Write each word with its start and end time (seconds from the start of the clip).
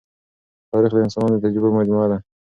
تاریخ 0.71 0.91
د 0.93 0.97
انسانانو 1.05 1.35
د 1.37 1.41
تجربو 1.43 1.75
مجموعه 1.79 2.07
ده. 2.11 2.17